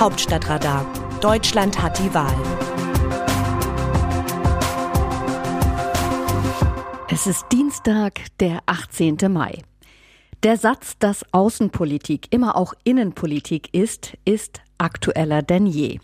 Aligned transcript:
Hauptstadtradar. 0.00 0.86
Deutschland 1.20 1.82
hat 1.82 1.98
die 1.98 2.14
Wahl. 2.14 2.32
Es 7.08 7.26
ist 7.26 7.46
Dienstag, 7.50 8.20
der 8.38 8.60
18. 8.66 9.16
Mai. 9.28 9.60
Der 10.44 10.56
Satz, 10.56 10.98
dass 11.00 11.24
Außenpolitik 11.32 12.32
immer 12.32 12.56
auch 12.56 12.74
Innenpolitik 12.84 13.74
ist, 13.74 14.16
ist 14.24 14.60
aktueller 14.78 15.42
denn 15.42 15.66
je. 15.66 15.98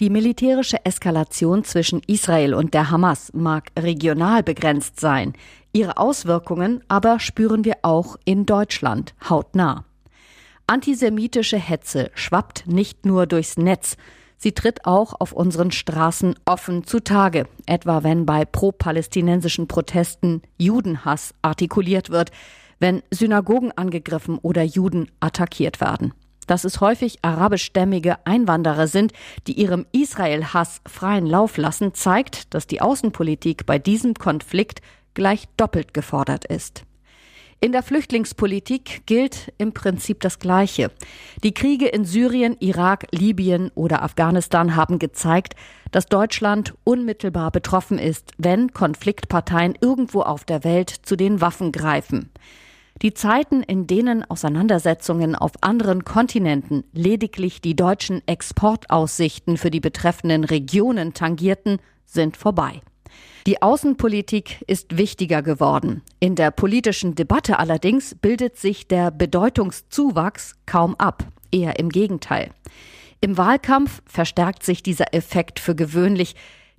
Die 0.00 0.10
militärische 0.10 0.84
Eskalation 0.84 1.64
zwischen 1.64 2.02
Israel 2.06 2.52
und 2.52 2.74
der 2.74 2.90
Hamas 2.90 3.32
mag 3.32 3.70
regional 3.78 4.42
begrenzt 4.42 5.00
sein. 5.00 5.32
Ihre 5.72 5.96
Auswirkungen 5.96 6.84
aber 6.88 7.18
spüren 7.18 7.64
wir 7.64 7.78
auch 7.80 8.18
in 8.26 8.44
Deutschland 8.44 9.14
hautnah. 9.30 9.86
Antisemitische 10.70 11.58
Hetze 11.58 12.12
schwappt 12.14 12.68
nicht 12.68 13.04
nur 13.04 13.26
durchs 13.26 13.56
Netz, 13.56 13.96
sie 14.36 14.52
tritt 14.52 14.86
auch 14.86 15.14
auf 15.18 15.32
unseren 15.32 15.72
Straßen 15.72 16.36
offen 16.44 16.84
zutage, 16.84 17.48
etwa 17.66 18.04
wenn 18.04 18.24
bei 18.24 18.44
pro-palästinensischen 18.44 19.66
Protesten 19.66 20.42
Judenhass 20.58 21.34
artikuliert 21.42 22.10
wird, 22.10 22.30
wenn 22.78 23.02
Synagogen 23.10 23.72
angegriffen 23.72 24.38
oder 24.38 24.62
Juden 24.62 25.10
attackiert 25.18 25.80
werden. 25.80 26.14
Dass 26.46 26.62
es 26.62 26.80
häufig 26.80 27.18
arabischstämmige 27.22 28.24
Einwanderer 28.24 28.86
sind, 28.86 29.12
die 29.48 29.60
ihrem 29.60 29.86
Israel-Hass 29.90 30.82
freien 30.86 31.26
Lauf 31.26 31.56
lassen, 31.56 31.94
zeigt, 31.94 32.54
dass 32.54 32.68
die 32.68 32.80
Außenpolitik 32.80 33.66
bei 33.66 33.80
diesem 33.80 34.14
Konflikt 34.14 34.82
gleich 35.14 35.48
doppelt 35.56 35.94
gefordert 35.94 36.44
ist. 36.44 36.84
In 37.62 37.72
der 37.72 37.82
Flüchtlingspolitik 37.82 39.02
gilt 39.04 39.52
im 39.58 39.74
Prinzip 39.74 40.20
das 40.20 40.38
Gleiche. 40.38 40.90
Die 41.44 41.52
Kriege 41.52 41.88
in 41.88 42.06
Syrien, 42.06 42.56
Irak, 42.58 43.06
Libyen 43.10 43.70
oder 43.74 44.02
Afghanistan 44.02 44.76
haben 44.76 44.98
gezeigt, 44.98 45.56
dass 45.90 46.06
Deutschland 46.06 46.72
unmittelbar 46.84 47.50
betroffen 47.50 47.98
ist, 47.98 48.32
wenn 48.38 48.72
Konfliktparteien 48.72 49.76
irgendwo 49.78 50.22
auf 50.22 50.44
der 50.44 50.64
Welt 50.64 50.88
zu 50.88 51.16
den 51.16 51.42
Waffen 51.42 51.70
greifen. 51.70 52.30
Die 53.02 53.12
Zeiten, 53.12 53.62
in 53.62 53.86
denen 53.86 54.24
Auseinandersetzungen 54.24 55.34
auf 55.34 55.52
anderen 55.60 56.04
Kontinenten 56.04 56.84
lediglich 56.94 57.60
die 57.60 57.76
deutschen 57.76 58.26
Exportaussichten 58.26 59.58
für 59.58 59.70
die 59.70 59.80
betreffenden 59.80 60.44
Regionen 60.44 61.12
tangierten, 61.12 61.78
sind 62.06 62.38
vorbei. 62.38 62.80
Die 63.46 63.62
Außenpolitik 63.62 64.62
ist 64.66 64.96
wichtiger 64.96 65.42
geworden. 65.42 66.02
In 66.18 66.34
der 66.34 66.50
politischen 66.50 67.14
Debatte 67.14 67.58
allerdings 67.58 68.14
bildet 68.14 68.58
sich 68.58 68.86
der 68.86 69.10
Bedeutungszuwachs 69.10 70.56
kaum 70.66 70.94
ab, 70.96 71.24
eher 71.50 71.78
im 71.78 71.88
Gegenteil. 71.88 72.50
Im 73.20 73.36
Wahlkampf 73.36 74.02
verstärkt 74.06 74.62
sich 74.62 74.82
dieser 74.82 75.14
Effekt 75.14 75.58
für 75.58 75.74
gewöhnlich. 75.74 76.34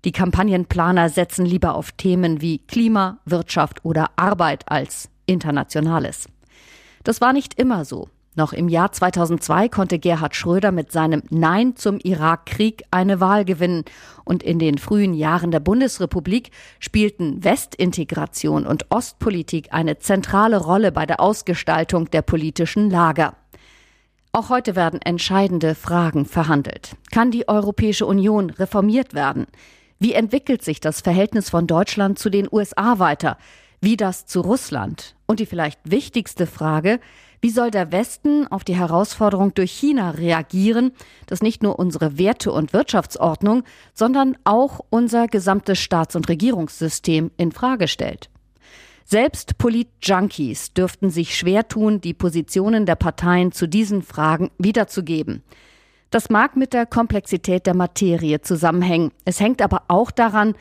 Die 0.06 0.12
Kampagnenplaner 0.12 1.10
setzen 1.10 1.46
lieber 1.46 1.76
auf 1.76 1.92
Themen 1.92 2.42
wie 2.42 2.60
Klima, 2.60 3.20
Wirtschaft 3.26 3.86
oder 3.86 4.12
Arbeit 4.16 4.64
als 4.70 5.10
Internationales. 5.26 6.28
Das 7.04 7.22
war 7.22 7.34
nicht 7.34 7.56
immer 7.60 7.86
so. 7.86 8.10
Noch 8.34 8.54
im 8.54 8.70
Jahr 8.70 8.94
2002 8.94 9.68
konnte 9.68 10.00
Gerhard 10.00 10.38
Schröder 10.38 10.72
mit 10.72 10.92
seinem 10.92 11.22
Nein 11.30 11.76
zum 11.76 12.00
Irakkrieg 12.00 12.84
eine 12.90 13.20
Wahl 13.20 13.44
gewinnen. 13.44 13.84
Und 14.24 14.42
in 14.42 14.58
den 14.58 14.78
frühen 14.78 15.14
Jahren 15.14 15.52
der 15.52 15.60
Bundesrepublik 15.60 16.52
spielten 16.80 17.44
Westintegration 17.44 18.66
und 18.66 18.90
Ostpolitik 18.90 19.74
eine 19.74 20.00
zentrale 20.00 20.58
Rolle 20.58 20.94
bei 20.94 21.06
der 21.06 21.20
Ausgestaltung 21.20 22.10
der 22.10 22.22
politischen 22.22 22.90
Lager. 22.90 23.36
Auch 24.32 24.48
heute 24.48 24.78
werden 24.78 25.02
entscheidende 25.02 25.76
Fragen 25.76 26.26
verhandelt. 26.26 26.96
Kann 27.12 27.32
die 27.32 27.50
Europäische 27.50 28.06
Union 28.06 28.50
reformiert 28.50 29.14
werden? 29.14 29.46
Wie 30.00 30.14
entwickelt 30.14 30.64
sich 30.64 30.80
das 30.80 31.02
Verhältnis 31.02 31.50
von 31.50 31.68
Deutschland 31.68 32.18
zu 32.18 32.30
den 32.30 32.48
USA 32.50 32.98
weiter? 32.98 33.38
Wie 33.82 33.98
das 33.98 34.26
zu 34.26 34.40
Russland? 34.40 35.16
Und 35.26 35.42
die 35.42 35.46
vielleicht 35.46 35.80
wichtigste 35.84 36.48
Frage, 36.48 37.02
wie 37.42 37.50
soll 37.50 37.72
der 37.72 37.92
Westen 37.92 38.48
auf 38.48 38.64
die 38.64 38.76
Herausforderung 38.76 39.54
durch 39.56 39.72
China 39.72 40.12
reagieren, 40.12 40.92
das 41.26 41.42
nicht 41.42 41.64
nur 41.64 41.80
unsere 41.80 42.20
Werte- 42.20 42.52
und 42.52 42.72
Wirtschaftsordnung, 42.72 43.64
sondern 43.94 44.38
auch 44.44 44.80
unser 44.92 45.28
gesamtes 45.28 45.80
Staats- 45.80 46.16
und 46.16 46.30
Regierungssystem 46.30 47.32
in 47.38 47.52
Frage 47.52 47.88
stellt? 47.88 48.30
Selbst 49.06 49.58
Polit-Junkies 49.58 50.74
dürften 50.74 51.10
sich 51.10 51.36
schwer 51.36 51.68
tun, 51.68 52.00
die 52.00 52.14
Positionen 52.14 52.86
der 52.86 52.96
Parteien 52.96 53.52
zu 53.52 53.68
diesen 53.68 54.04
Fragen 54.04 54.52
wiederzugeben. 54.58 55.44
Das 56.12 56.30
mag 56.30 56.56
mit 56.56 56.74
der 56.74 56.86
Komplexität 56.86 57.66
der 57.66 57.74
Materie 57.74 58.42
zusammenhängen. 58.42 59.12
Es 59.26 59.40
hängt 59.40 59.62
aber 59.62 59.84
auch 59.88 60.12
daran, 60.12 60.54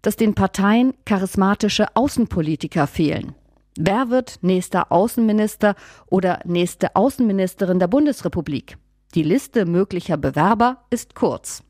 dass 0.00 0.16
den 0.16 0.34
Parteien 0.34 0.94
charismatische 1.04 1.94
Außenpolitiker 1.94 2.86
fehlen. 2.86 3.34
Wer 3.78 4.10
wird 4.10 4.38
nächster 4.42 4.92
Außenminister 4.92 5.76
oder 6.06 6.40
nächste 6.44 6.94
Außenministerin 6.94 7.78
der 7.78 7.88
Bundesrepublik? 7.88 8.76
Die 9.14 9.22
Liste 9.22 9.64
möglicher 9.64 10.18
Bewerber 10.18 10.84
ist 10.90 11.14
kurz. 11.14 11.62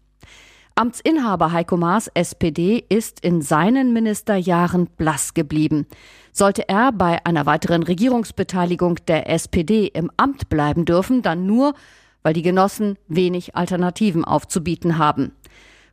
Amtsinhaber 0.75 1.53
Heiko 1.53 1.77
Maas 1.77 2.09
SPD 2.15 2.85
ist 2.89 3.21
in 3.21 3.41
seinen 3.41 3.93
Ministerjahren 3.93 4.87
blass 4.97 5.35
geblieben. 5.35 5.87
Sollte 6.33 6.69
er 6.69 6.91
bei 6.91 7.25
einer 7.25 7.47
weiteren 7.47 7.85
Regierungsbeteiligung 7.85 8.97
der 9.07 9.31
SPD 9.31 9.87
im 9.87 10.11
Amt 10.17 10.49
bleiben 10.49 10.85
dürfen, 10.85 11.23
dann 11.23 11.47
nur, 11.47 11.75
weil 12.23 12.33
die 12.33 12.43
Genossen 12.43 12.97
wenig 13.07 13.55
Alternativen 13.55 14.25
aufzubieten 14.25 14.99
haben. 14.99 15.33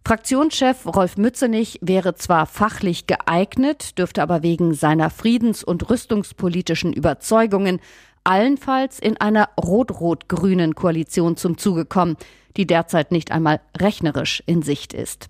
Fraktionschef 0.09 0.87
Rolf 0.87 1.17
Mützenich 1.17 1.77
wäre 1.83 2.15
zwar 2.15 2.47
fachlich 2.47 3.05
geeignet, 3.05 3.99
dürfte 3.99 4.23
aber 4.23 4.41
wegen 4.41 4.73
seiner 4.73 5.11
friedens- 5.11 5.63
und 5.63 5.87
rüstungspolitischen 5.87 6.93
Überzeugungen 6.93 7.79
allenfalls 8.23 8.97
in 8.97 9.17
einer 9.17 9.49
rot-rot-grünen 9.61 10.73
Koalition 10.73 11.37
zum 11.37 11.59
Zuge 11.59 11.85
kommen, 11.85 12.17
die 12.57 12.65
derzeit 12.65 13.11
nicht 13.11 13.31
einmal 13.31 13.61
rechnerisch 13.79 14.41
in 14.47 14.63
Sicht 14.63 14.95
ist. 14.95 15.29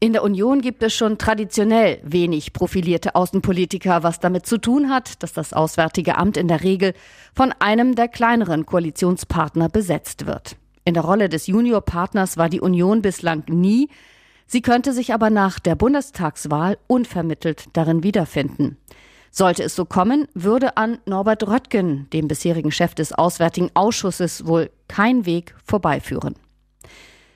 In 0.00 0.12
der 0.12 0.22
Union 0.22 0.60
gibt 0.60 0.82
es 0.82 0.92
schon 0.92 1.16
traditionell 1.16 1.98
wenig 2.02 2.52
profilierte 2.52 3.14
Außenpolitiker, 3.14 4.02
was 4.02 4.20
damit 4.20 4.44
zu 4.44 4.58
tun 4.58 4.90
hat, 4.90 5.22
dass 5.22 5.32
das 5.32 5.54
Auswärtige 5.54 6.18
Amt 6.18 6.36
in 6.36 6.48
der 6.48 6.62
Regel 6.62 6.92
von 7.34 7.54
einem 7.58 7.94
der 7.94 8.08
kleineren 8.08 8.66
Koalitionspartner 8.66 9.70
besetzt 9.70 10.26
wird. 10.26 10.56
In 10.88 10.94
der 10.94 11.04
Rolle 11.04 11.28
des 11.28 11.48
Juniorpartners 11.48 12.38
war 12.38 12.48
die 12.48 12.62
Union 12.62 13.02
bislang 13.02 13.44
nie. 13.46 13.90
Sie 14.46 14.62
könnte 14.62 14.94
sich 14.94 15.12
aber 15.12 15.28
nach 15.28 15.58
der 15.58 15.74
Bundestagswahl 15.74 16.78
unvermittelt 16.86 17.66
darin 17.74 18.02
wiederfinden. 18.02 18.78
Sollte 19.30 19.64
es 19.64 19.76
so 19.76 19.84
kommen, 19.84 20.28
würde 20.32 20.78
an 20.78 20.96
Norbert 21.04 21.46
Röttgen, 21.46 22.08
dem 22.14 22.26
bisherigen 22.26 22.70
Chef 22.70 22.94
des 22.94 23.12
Auswärtigen 23.12 23.70
Ausschusses, 23.74 24.46
wohl 24.46 24.70
kein 24.88 25.26
Weg 25.26 25.54
vorbeiführen. 25.62 26.36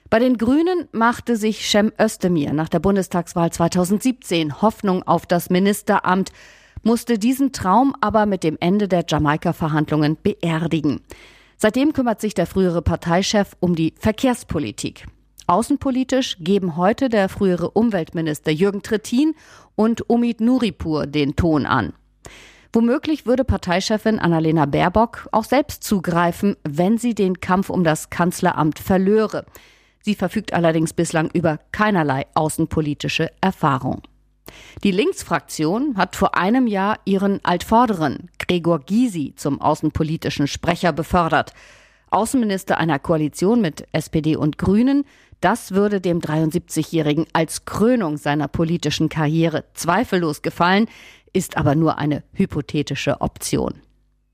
Bei 0.08 0.18
den 0.18 0.38
Grünen 0.38 0.88
machte 0.92 1.36
sich 1.36 1.68
Cem 1.68 1.92
Özdemir 2.00 2.54
nach 2.54 2.70
der 2.70 2.80
Bundestagswahl 2.80 3.52
2017 3.52 4.62
Hoffnung 4.62 5.02
auf 5.02 5.26
das 5.26 5.50
Ministeramt, 5.50 6.32
musste 6.84 7.18
diesen 7.18 7.52
Traum 7.52 7.94
aber 8.00 8.24
mit 8.24 8.44
dem 8.44 8.56
Ende 8.60 8.88
der 8.88 9.04
Jamaika-Verhandlungen 9.06 10.16
beerdigen. 10.22 11.02
Seitdem 11.62 11.92
kümmert 11.92 12.20
sich 12.20 12.34
der 12.34 12.48
frühere 12.48 12.82
Parteichef 12.82 13.54
um 13.60 13.76
die 13.76 13.94
Verkehrspolitik. 13.96 15.06
Außenpolitisch 15.46 16.38
geben 16.40 16.76
heute 16.76 17.08
der 17.08 17.28
frühere 17.28 17.70
Umweltminister 17.70 18.50
Jürgen 18.50 18.82
Trittin 18.82 19.36
und 19.76 20.10
Omid 20.10 20.40
Nuripur 20.40 21.06
den 21.06 21.36
Ton 21.36 21.64
an. 21.64 21.92
Womöglich 22.72 23.26
würde 23.26 23.44
Parteichefin 23.44 24.18
Annalena 24.18 24.66
Baerbock 24.66 25.28
auch 25.30 25.44
selbst 25.44 25.84
zugreifen, 25.84 26.56
wenn 26.64 26.98
sie 26.98 27.14
den 27.14 27.38
Kampf 27.38 27.70
um 27.70 27.84
das 27.84 28.10
Kanzleramt 28.10 28.80
verlöre. 28.80 29.46
Sie 30.00 30.16
verfügt 30.16 30.54
allerdings 30.54 30.92
bislang 30.92 31.30
über 31.32 31.60
keinerlei 31.70 32.26
außenpolitische 32.34 33.30
Erfahrung. 33.40 34.02
Die 34.82 34.90
Linksfraktion 34.90 35.96
hat 35.96 36.16
vor 36.16 36.36
einem 36.36 36.66
Jahr 36.66 36.98
ihren 37.04 37.44
Altvorderen 37.44 38.30
Gregor 38.38 38.80
Gysi 38.80 39.34
zum 39.36 39.60
außenpolitischen 39.60 40.46
Sprecher 40.46 40.92
befördert. 40.92 41.52
Außenminister 42.10 42.78
einer 42.78 42.98
Koalition 42.98 43.60
mit 43.60 43.86
SPD 43.92 44.36
und 44.36 44.58
Grünen, 44.58 45.04
das 45.40 45.72
würde 45.72 46.00
dem 46.00 46.20
73-Jährigen 46.20 47.26
als 47.32 47.64
Krönung 47.64 48.16
seiner 48.16 48.48
politischen 48.48 49.08
Karriere 49.08 49.64
zweifellos 49.74 50.42
gefallen, 50.42 50.86
ist 51.32 51.56
aber 51.56 51.74
nur 51.74 51.98
eine 51.98 52.22
hypothetische 52.32 53.20
Option 53.20 53.80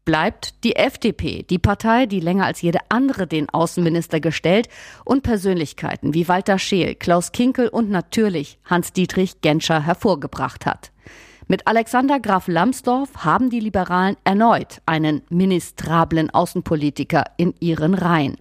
bleibt 0.09 0.65
die 0.65 0.75
FDP, 0.75 1.43
die 1.43 1.59
Partei, 1.59 2.07
die 2.07 2.21
länger 2.21 2.47
als 2.47 2.63
jede 2.63 2.79
andere 2.89 3.27
den 3.27 3.47
Außenminister 3.51 4.21
gestellt 4.21 4.67
und 5.05 5.23
Persönlichkeiten 5.23 6.15
wie 6.15 6.29
Walter 6.29 6.59
Scheel, 6.59 6.95
Klaus 6.95 7.31
Kinkel 7.31 7.69
und 7.69 7.91
natürlich 7.91 8.59
Hans-Dietrich 8.65 9.43
Genscher 9.43 9.83
hervorgebracht 9.83 10.65
hat. 10.65 10.93
Mit 11.47 11.67
Alexander 11.67 12.21
Graf 12.21 12.49
Lambsdorff 12.49 13.23
haben 13.23 13.51
die 13.51 13.61
Liberalen 13.61 14.17
erneut 14.25 14.81
einen 14.87 15.21
ministrablen 15.29 16.31
Außenpolitiker 16.31 17.25
in 17.37 17.53
ihren 17.61 17.93
Reihen. 17.93 18.39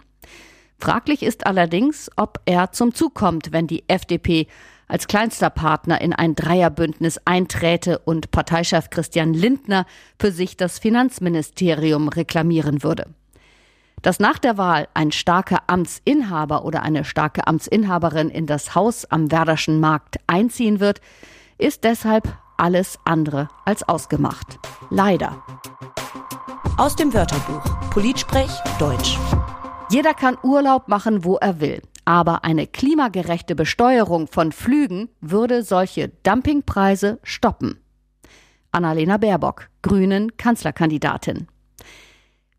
Fraglich 0.78 1.22
ist 1.22 1.46
allerdings, 1.46 2.10
ob 2.16 2.40
er 2.46 2.72
zum 2.72 2.94
Zug 2.94 3.12
kommt, 3.12 3.52
wenn 3.52 3.66
die 3.66 3.84
FDP 3.88 4.46
als 4.88 5.06
kleinster 5.06 5.50
Partner 5.50 6.00
in 6.00 6.12
ein 6.12 6.34
Dreierbündnis 6.34 7.20
einträte 7.24 7.98
und 8.00 8.30
Parteichef 8.30 8.90
Christian 8.90 9.34
Lindner 9.34 9.86
für 10.18 10.32
sich 10.32 10.56
das 10.56 10.78
Finanzministerium 10.78 12.08
reklamieren 12.08 12.82
würde. 12.82 13.06
Dass 14.02 14.20
nach 14.20 14.38
der 14.38 14.56
Wahl 14.56 14.88
ein 14.94 15.12
starker 15.12 15.62
Amtsinhaber 15.66 16.64
oder 16.64 16.82
eine 16.82 17.04
starke 17.04 17.46
Amtsinhaberin 17.46 18.30
in 18.30 18.46
das 18.46 18.74
Haus 18.74 19.04
am 19.04 19.30
Werderschen 19.30 19.80
Markt 19.80 20.18
einziehen 20.26 20.80
wird, 20.80 21.00
ist 21.58 21.84
deshalb 21.84 22.28
alles 22.56 22.98
andere 23.04 23.48
als 23.64 23.88
ausgemacht. 23.88 24.58
Leider. 24.90 25.42
Aus 26.76 26.94
dem 26.94 27.12
Wörterbuch 27.12 27.90
Politsprech 27.90 28.50
Deutsch. 28.78 29.18
Jeder 29.90 30.14
kann 30.14 30.36
Urlaub 30.42 30.86
machen, 30.86 31.24
wo 31.24 31.36
er 31.36 31.60
will. 31.60 31.82
Aber 32.08 32.42
eine 32.42 32.66
klimagerechte 32.66 33.54
Besteuerung 33.54 34.28
von 34.28 34.50
Flügen 34.50 35.10
würde 35.20 35.62
solche 35.62 36.08
Dumpingpreise 36.22 37.18
stoppen. 37.22 37.80
Annalena 38.72 39.18
Baerbock, 39.18 39.68
Grünen 39.82 40.34
Kanzlerkandidatin. 40.38 41.48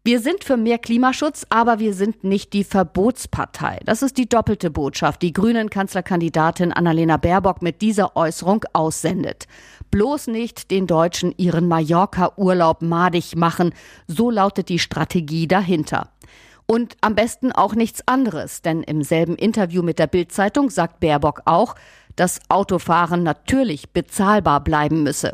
Wir 0.04 0.20
sind 0.20 0.44
für 0.44 0.56
mehr 0.56 0.78
Klimaschutz, 0.78 1.48
aber 1.50 1.80
wir 1.80 1.96
sind 1.96 2.24
nicht 2.24 2.54
die 2.54 2.64
Verbotspartei. 2.64 3.80
Das 3.86 4.04
ist 4.04 4.20
die 4.20 4.30
doppelte 4.30 4.70
Botschaft, 4.70 5.24
die 5.24 5.34
Grünen 5.34 5.72
Kanzlerkandidatin 5.72 6.72
Annalena 6.72 7.18
Baerbock 7.18 7.64
mit 7.64 7.82
dieser 7.82 8.16
Äußerung 8.16 8.66
aussendet. 8.74 9.48
Bloß 9.90 10.28
nicht 10.28 10.70
den 10.70 10.86
Deutschen 10.86 11.34
ihren 11.38 11.68
Mallorca-Urlaub 11.68 12.84
madig 12.84 13.36
machen, 13.36 13.74
so 14.06 14.30
lautet 14.30 14.70
die 14.70 14.78
Strategie 14.78 15.48
dahinter. 15.48 16.12
Und 16.72 16.98
am 17.02 17.16
besten 17.16 17.52
auch 17.52 17.74
nichts 17.74 18.08
anderes, 18.08 18.62
denn 18.62 18.84
im 18.84 19.02
selben 19.02 19.36
Interview 19.36 19.82
mit 19.82 19.98
der 19.98 20.06
Bild-Zeitung 20.06 20.70
sagt 20.70 21.00
Baerbock 21.00 21.42
auch, 21.46 21.74
dass 22.16 22.42
Autofahren 22.48 23.24
natürlich 23.24 23.90
bezahlbar 23.90 24.64
bleiben 24.64 25.02
müsse. 25.02 25.34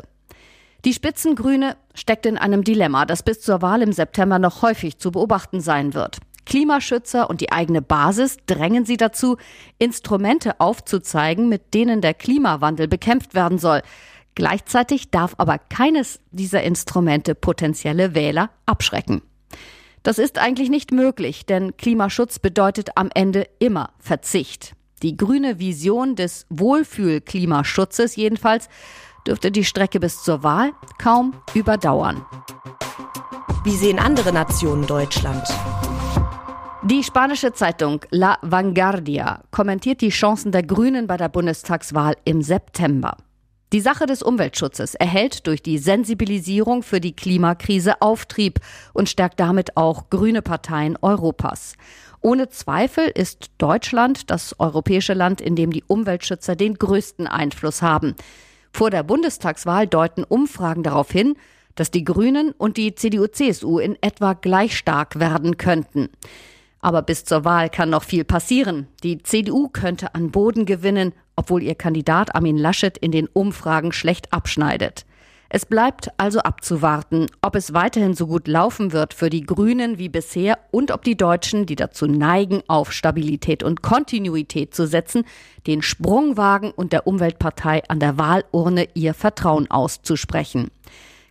Die 0.86 0.94
Spitzengrüne 0.94 1.76
steckt 1.92 2.24
in 2.24 2.38
einem 2.38 2.64
Dilemma, 2.64 3.04
das 3.04 3.22
bis 3.22 3.42
zur 3.42 3.60
Wahl 3.60 3.82
im 3.82 3.92
September 3.92 4.38
noch 4.38 4.62
häufig 4.62 4.96
zu 4.96 5.10
beobachten 5.10 5.60
sein 5.60 5.92
wird. 5.92 6.20
Klimaschützer 6.46 7.28
und 7.28 7.42
die 7.42 7.52
eigene 7.52 7.82
Basis 7.82 8.38
drängen 8.46 8.86
sie 8.86 8.96
dazu, 8.96 9.36
Instrumente 9.78 10.58
aufzuzeigen, 10.58 11.50
mit 11.50 11.74
denen 11.74 12.00
der 12.00 12.14
Klimawandel 12.14 12.88
bekämpft 12.88 13.34
werden 13.34 13.58
soll. 13.58 13.82
Gleichzeitig 14.36 15.10
darf 15.10 15.34
aber 15.36 15.58
keines 15.58 16.18
dieser 16.30 16.62
Instrumente 16.62 17.34
potenzielle 17.34 18.14
Wähler 18.14 18.48
abschrecken. 18.64 19.20
Das 20.06 20.18
ist 20.20 20.38
eigentlich 20.38 20.70
nicht 20.70 20.92
möglich, 20.92 21.46
denn 21.46 21.76
Klimaschutz 21.76 22.38
bedeutet 22.38 22.90
am 22.94 23.10
Ende 23.12 23.48
immer 23.58 23.90
Verzicht. 23.98 24.76
Die 25.02 25.16
grüne 25.16 25.58
Vision 25.58 26.14
des 26.14 26.46
Wohlfühl-Klimaschutzes 26.48 28.14
jedenfalls 28.14 28.68
dürfte 29.26 29.50
die 29.50 29.64
Strecke 29.64 29.98
bis 29.98 30.22
zur 30.22 30.44
Wahl 30.44 30.70
kaum 31.02 31.34
überdauern. 31.54 32.24
Wie 33.64 33.74
sehen 33.74 33.98
andere 33.98 34.32
Nationen 34.32 34.86
Deutschland? 34.86 35.42
Die 36.84 37.02
spanische 37.02 37.52
Zeitung 37.52 37.98
La 38.10 38.38
Vanguardia 38.42 39.42
kommentiert 39.50 40.02
die 40.02 40.10
Chancen 40.10 40.52
der 40.52 40.62
Grünen 40.62 41.08
bei 41.08 41.16
der 41.16 41.30
Bundestagswahl 41.30 42.14
im 42.24 42.42
September. 42.42 43.16
Die 43.72 43.80
Sache 43.80 44.06
des 44.06 44.22
Umweltschutzes 44.22 44.94
erhält 44.94 45.46
durch 45.48 45.60
die 45.60 45.78
Sensibilisierung 45.78 46.84
für 46.84 47.00
die 47.00 47.16
Klimakrise 47.16 48.00
Auftrieb 48.00 48.60
und 48.92 49.08
stärkt 49.08 49.40
damit 49.40 49.76
auch 49.76 50.08
grüne 50.08 50.40
Parteien 50.40 50.96
Europas. 51.02 51.74
Ohne 52.20 52.48
Zweifel 52.48 53.08
ist 53.08 53.50
Deutschland 53.58 54.30
das 54.30 54.58
europäische 54.60 55.14
Land, 55.14 55.40
in 55.40 55.56
dem 55.56 55.72
die 55.72 55.82
Umweltschützer 55.84 56.54
den 56.54 56.74
größten 56.74 57.26
Einfluss 57.26 57.82
haben. 57.82 58.14
Vor 58.72 58.90
der 58.90 59.02
Bundestagswahl 59.02 59.88
deuten 59.88 60.22
Umfragen 60.22 60.84
darauf 60.84 61.10
hin, 61.10 61.34
dass 61.74 61.90
die 61.90 62.04
Grünen 62.04 62.52
und 62.52 62.76
die 62.76 62.94
CDU-CSU 62.94 63.80
in 63.80 63.96
etwa 64.00 64.34
gleich 64.34 64.76
stark 64.76 65.18
werden 65.18 65.56
könnten. 65.56 66.08
Aber 66.80 67.02
bis 67.02 67.24
zur 67.24 67.44
Wahl 67.44 67.68
kann 67.68 67.90
noch 67.90 68.04
viel 68.04 68.24
passieren. 68.24 68.86
Die 69.02 69.22
CDU 69.22 69.68
könnte 69.68 70.14
an 70.14 70.30
Boden 70.30 70.66
gewinnen, 70.66 71.12
obwohl 71.36 71.62
ihr 71.62 71.74
Kandidat 71.74 72.34
Armin 72.34 72.56
Laschet 72.56 72.98
in 72.98 73.12
den 73.12 73.28
Umfragen 73.28 73.92
schlecht 73.92 74.32
abschneidet. 74.32 75.06
Es 75.48 75.64
bleibt 75.64 76.10
also 76.16 76.40
abzuwarten, 76.40 77.26
ob 77.40 77.54
es 77.54 77.72
weiterhin 77.72 78.14
so 78.14 78.26
gut 78.26 78.48
laufen 78.48 78.92
wird 78.92 79.14
für 79.14 79.30
die 79.30 79.42
Grünen 79.42 79.96
wie 79.96 80.08
bisher 80.08 80.58
und 80.72 80.90
ob 80.90 81.04
die 81.04 81.16
Deutschen, 81.16 81.66
die 81.66 81.76
dazu 81.76 82.06
neigen, 82.06 82.62
auf 82.66 82.92
Stabilität 82.92 83.62
und 83.62 83.80
Kontinuität 83.80 84.74
zu 84.74 84.88
setzen, 84.88 85.24
den 85.68 85.82
Sprung 85.82 86.36
wagen 86.36 86.72
und 86.72 86.92
der 86.92 87.06
Umweltpartei 87.06 87.84
an 87.88 88.00
der 88.00 88.18
Wahlurne 88.18 88.88
ihr 88.94 89.14
Vertrauen 89.14 89.70
auszusprechen. 89.70 90.70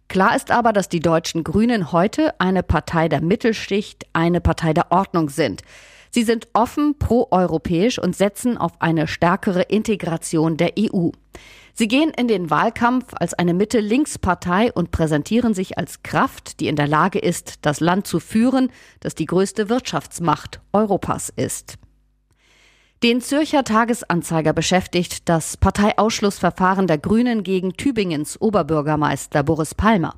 Klar 0.07 0.35
ist 0.35 0.49
aber, 0.49 0.71
dass 0.71 0.87
die 0.87 0.99
deutschen 1.01 1.43
Grünen 1.43 1.91
heute 1.91 2.39
eine 2.39 2.63
Partei 2.63 3.09
der 3.09 3.21
Mittelschicht, 3.21 4.05
eine 4.13 4.39
Partei 4.39 4.73
der 4.73 4.91
Ordnung 4.91 5.29
sind. 5.29 5.61
Sie 6.15 6.23
sind 6.23 6.47
offen 6.53 6.97
proeuropäisch 6.97 7.99
und 7.99 8.15
setzen 8.15 8.57
auf 8.57 8.71
eine 8.79 9.05
stärkere 9.05 9.63
Integration 9.63 10.55
der 10.55 10.71
EU. 10.79 11.09
Sie 11.73 11.89
gehen 11.89 12.09
in 12.11 12.29
den 12.29 12.49
Wahlkampf 12.49 13.07
als 13.19 13.33
eine 13.33 13.53
Mitte-Links-Partei 13.53 14.71
und 14.71 14.91
präsentieren 14.91 15.53
sich 15.53 15.77
als 15.77 16.03
Kraft, 16.03 16.61
die 16.61 16.69
in 16.69 16.77
der 16.77 16.87
Lage 16.87 17.19
ist, 17.19 17.65
das 17.65 17.81
Land 17.81 18.07
zu 18.07 18.21
führen, 18.21 18.71
das 19.01 19.13
die 19.15 19.25
größte 19.25 19.67
Wirtschaftsmacht 19.67 20.61
Europas 20.71 21.33
ist. 21.35 21.75
Den 23.03 23.19
Zürcher 23.19 23.65
Tagesanzeiger 23.65 24.53
beschäftigt 24.53 25.27
das 25.27 25.57
Parteiausschlussverfahren 25.57 26.87
der 26.87 26.97
Grünen 26.97 27.43
gegen 27.43 27.73
Tübingens 27.73 28.39
Oberbürgermeister 28.39 29.43
Boris 29.43 29.75
Palmer. 29.75 30.13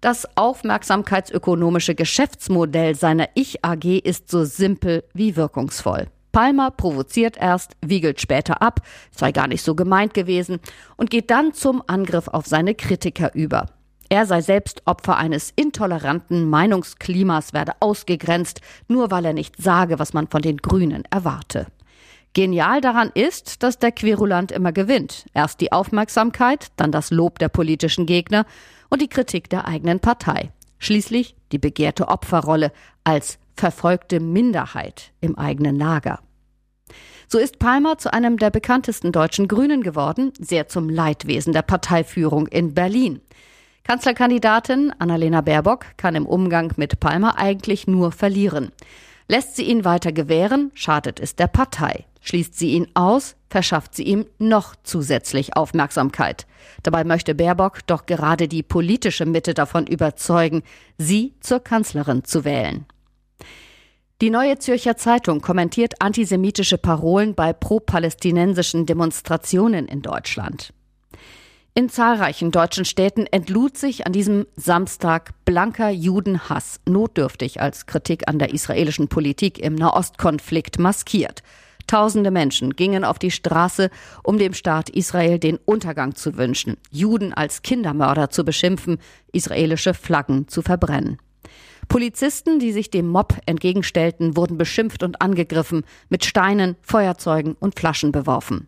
Das 0.00 0.28
aufmerksamkeitsökonomische 0.36 1.96
Geschäftsmodell 1.96 2.94
seiner 2.94 3.28
Ich 3.34 3.64
AG 3.64 3.84
ist 3.84 4.30
so 4.30 4.44
simpel 4.44 5.02
wie 5.12 5.34
wirkungsvoll. 5.34 6.06
Palmer 6.30 6.70
provoziert 6.70 7.36
erst, 7.36 7.72
wiegelt 7.84 8.20
später 8.20 8.62
ab, 8.62 8.80
sei 9.10 9.32
gar 9.32 9.48
nicht 9.48 9.62
so 9.62 9.74
gemeint 9.74 10.14
gewesen 10.14 10.60
und 10.96 11.10
geht 11.10 11.32
dann 11.32 11.52
zum 11.52 11.82
Angriff 11.88 12.28
auf 12.28 12.46
seine 12.46 12.76
Kritiker 12.76 13.34
über. 13.34 13.66
Er 14.08 14.24
sei 14.24 14.40
selbst 14.40 14.82
Opfer 14.84 15.16
eines 15.16 15.52
intoleranten 15.56 16.48
Meinungsklimas, 16.48 17.52
werde 17.52 17.72
ausgegrenzt, 17.80 18.60
nur 18.86 19.10
weil 19.10 19.24
er 19.24 19.32
nicht 19.32 19.60
sage, 19.60 19.98
was 19.98 20.12
man 20.12 20.28
von 20.28 20.42
den 20.42 20.58
Grünen 20.58 21.02
erwarte. 21.10 21.66
Genial 22.34 22.80
daran 22.80 23.10
ist, 23.14 23.62
dass 23.64 23.78
der 23.78 23.90
Querulant 23.90 24.52
immer 24.52 24.70
gewinnt. 24.70 25.26
Erst 25.34 25.60
die 25.60 25.72
Aufmerksamkeit, 25.72 26.68
dann 26.76 26.92
das 26.92 27.10
Lob 27.10 27.38
der 27.40 27.48
politischen 27.48 28.06
Gegner 28.06 28.46
und 28.90 29.02
die 29.02 29.08
Kritik 29.08 29.50
der 29.50 29.66
eigenen 29.66 30.00
Partei. 30.00 30.52
Schließlich 30.78 31.36
die 31.52 31.58
begehrte 31.58 32.08
Opferrolle 32.08 32.72
als 33.04 33.38
verfolgte 33.56 34.20
Minderheit 34.20 35.12
im 35.20 35.36
eigenen 35.38 35.76
Lager. 35.76 36.20
So 37.26 37.38
ist 37.38 37.58
Palmer 37.58 37.98
zu 37.98 38.12
einem 38.12 38.38
der 38.38 38.50
bekanntesten 38.50 39.12
deutschen 39.12 39.48
Grünen 39.48 39.82
geworden, 39.82 40.32
sehr 40.38 40.68
zum 40.68 40.88
Leidwesen 40.88 41.52
der 41.52 41.62
Parteiführung 41.62 42.46
in 42.46 42.72
Berlin. 42.72 43.20
Kanzlerkandidatin 43.84 44.92
Annalena 44.98 45.40
Baerbock 45.40 45.86
kann 45.96 46.14
im 46.14 46.26
Umgang 46.26 46.72
mit 46.76 47.00
Palmer 47.00 47.38
eigentlich 47.38 47.86
nur 47.86 48.12
verlieren. 48.12 48.70
Lässt 49.30 49.56
sie 49.56 49.64
ihn 49.64 49.84
weiter 49.84 50.10
gewähren, 50.10 50.70
schadet 50.72 51.20
es 51.20 51.36
der 51.36 51.48
Partei. 51.48 52.06
Schließt 52.22 52.58
sie 52.58 52.70
ihn 52.70 52.88
aus, 52.94 53.36
verschafft 53.50 53.94
sie 53.94 54.04
ihm 54.04 54.26
noch 54.38 54.74
zusätzlich 54.82 55.54
Aufmerksamkeit. 55.54 56.46
Dabei 56.82 57.04
möchte 57.04 57.34
Baerbock 57.34 57.86
doch 57.86 58.06
gerade 58.06 58.48
die 58.48 58.62
politische 58.62 59.26
Mitte 59.26 59.52
davon 59.52 59.86
überzeugen, 59.86 60.62
sie 60.96 61.34
zur 61.40 61.60
Kanzlerin 61.60 62.24
zu 62.24 62.44
wählen. 62.44 62.86
Die 64.22 64.30
Neue 64.30 64.58
Zürcher 64.58 64.96
Zeitung 64.96 65.42
kommentiert 65.42 66.00
antisemitische 66.00 66.78
Parolen 66.78 67.34
bei 67.34 67.52
pro-palästinensischen 67.52 68.86
Demonstrationen 68.86 69.86
in 69.86 70.02
Deutschland. 70.02 70.72
In 71.74 71.88
zahlreichen 71.88 72.50
deutschen 72.50 72.84
Städten 72.84 73.26
entlud 73.26 73.76
sich 73.76 74.06
an 74.06 74.12
diesem 74.12 74.46
Samstag 74.56 75.30
blanker 75.44 75.90
Judenhass, 75.90 76.80
notdürftig 76.86 77.60
als 77.60 77.86
Kritik 77.86 78.26
an 78.26 78.38
der 78.38 78.52
israelischen 78.52 79.08
Politik 79.08 79.58
im 79.58 79.76
Nahostkonflikt 79.76 80.78
maskiert. 80.78 81.42
Tausende 81.86 82.30
Menschen 82.30 82.76
gingen 82.76 83.04
auf 83.04 83.18
die 83.18 83.30
Straße, 83.30 83.90
um 84.22 84.38
dem 84.38 84.52
Staat 84.52 84.90
Israel 84.90 85.38
den 85.38 85.56
Untergang 85.64 86.14
zu 86.14 86.36
wünschen, 86.36 86.76
Juden 86.90 87.32
als 87.32 87.62
Kindermörder 87.62 88.28
zu 88.28 88.44
beschimpfen, 88.44 88.98
israelische 89.32 89.94
Flaggen 89.94 90.48
zu 90.48 90.62
verbrennen. 90.62 91.18
Polizisten, 91.88 92.58
die 92.58 92.72
sich 92.72 92.90
dem 92.90 93.08
Mob 93.08 93.38
entgegenstellten, 93.46 94.36
wurden 94.36 94.58
beschimpft 94.58 95.02
und 95.02 95.22
angegriffen, 95.22 95.84
mit 96.10 96.26
Steinen, 96.26 96.76
Feuerzeugen 96.82 97.54
und 97.58 97.78
Flaschen 97.78 98.12
beworfen. 98.12 98.66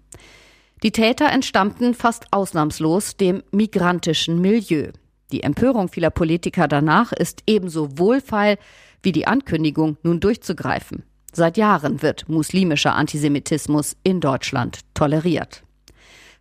Die 0.83 0.93
Täter 0.93 1.31
entstammten 1.31 1.93
fast 1.93 2.27
ausnahmslos 2.31 3.17
dem 3.17 3.43
migrantischen 3.51 4.41
Milieu. 4.41 4.93
Die 5.31 5.43
Empörung 5.43 5.89
vieler 5.89 6.11
Politiker 6.11 6.69
danach 6.69 7.13
ist 7.13 7.43
ebenso 7.47 7.99
wohlfeil 7.99 8.57
wie 9.03 9.13
die 9.13 9.27
Ankündigung, 9.27 9.99
nun 10.03 10.21
durchzugreifen. 10.21 11.05
Seit 11.33 11.59
Jahren 11.59 12.03
wird 12.03 12.29
muslimischer 12.29 12.95
Antisemitismus 12.95 13.97
in 14.03 14.21
Deutschland 14.21 14.81
toleriert. 14.95 15.63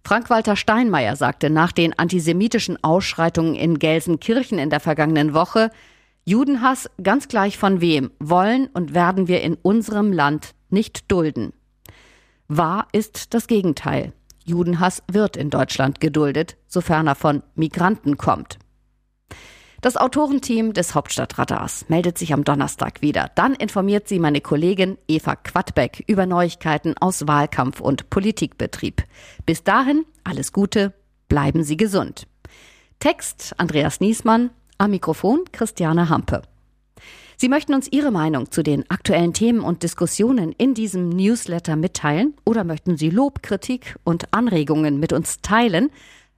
Frank-Walter 0.05 0.55
Steinmeier 0.55 1.17
sagte 1.17 1.49
nach 1.49 1.73
den 1.73 1.97
antisemitischen 1.99 2.81
Ausschreitungen 2.81 3.55
in 3.55 3.77
Gelsenkirchen 3.77 4.57
in 4.57 4.69
der 4.69 4.79
vergangenen 4.79 5.33
Woche, 5.33 5.69
Judenhass, 6.23 6.89
ganz 7.03 7.27
gleich 7.27 7.57
von 7.57 7.81
wem, 7.81 8.11
wollen 8.19 8.67
und 8.67 8.93
werden 8.93 9.27
wir 9.27 9.41
in 9.41 9.55
unserem 9.55 10.13
Land 10.13 10.53
nicht 10.69 11.11
dulden. 11.11 11.53
Wahr 12.47 12.87
ist 12.93 13.33
das 13.33 13.47
Gegenteil. 13.47 14.13
Judenhass 14.49 15.03
wird 15.11 15.37
in 15.37 15.49
Deutschland 15.49 16.01
geduldet, 16.01 16.57
sofern 16.67 17.07
er 17.07 17.15
von 17.15 17.43
Migranten 17.55 18.17
kommt. 18.17 18.59
Das 19.81 19.95
Autorenteam 19.95 20.73
des 20.73 20.93
Hauptstadtradars 20.93 21.85
meldet 21.87 22.17
sich 22.17 22.33
am 22.33 22.43
Donnerstag 22.43 23.01
wieder. 23.01 23.31
Dann 23.35 23.53
informiert 23.53 24.09
sie 24.09 24.19
meine 24.19 24.41
Kollegin 24.41 24.97
Eva 25.07 25.37
Quadbeck 25.37 26.03
über 26.07 26.25
Neuigkeiten 26.25 26.95
aus 26.99 27.27
Wahlkampf 27.27 27.79
und 27.79 28.09
Politikbetrieb. 28.09 29.03
Bis 29.45 29.63
dahin 29.63 30.03
alles 30.25 30.51
Gute, 30.51 30.93
bleiben 31.29 31.63
Sie 31.63 31.77
gesund. 31.77 32.27
Text 32.99 33.53
Andreas 33.57 34.01
Niesmann, 34.01 34.49
am 34.77 34.91
Mikrofon 34.91 35.45
Christiane 35.53 36.09
Hampe. 36.09 36.41
Sie 37.41 37.47
möchten 37.47 37.73
uns 37.73 37.89
Ihre 37.89 38.11
Meinung 38.11 38.51
zu 38.51 38.63
den 38.63 38.83
aktuellen 38.91 39.31
Themen 39.31 39.61
und 39.61 39.81
Diskussionen 39.81 40.51
in 40.51 40.73
diesem 40.73 41.07
Newsletter 41.07 41.77
mitteilen 41.77 42.33
oder 42.43 42.65
möchten 42.65 42.97
Sie 42.97 43.09
Lob, 43.09 43.41
Kritik 43.41 43.95
und 44.03 44.33
Anregungen 44.33 44.99
mit 44.99 45.13
uns 45.13 45.37
teilen? 45.41 45.89